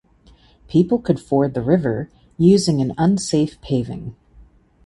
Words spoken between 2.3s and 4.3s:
using an unsafe paving.